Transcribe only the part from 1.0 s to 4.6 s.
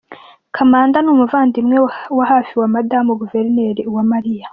ni umuvandimwe wa hafi wa madamu Guverineri Uwamariya.